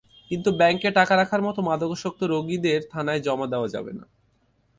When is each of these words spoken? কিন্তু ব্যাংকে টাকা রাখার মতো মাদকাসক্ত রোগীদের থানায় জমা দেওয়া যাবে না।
কিন্তু 0.31 0.49
ব্যাংকে 0.51 0.89
টাকা 0.91 1.13
রাখার 1.15 1.41
মতো 1.41 1.59
মাদকাসক্ত 1.61 2.21
রোগীদের 2.23 2.79
থানায় 2.89 3.21
জমা 3.21 3.47
দেওয়া 3.47 3.67
যাবে 3.67 3.91
না। 3.93 4.05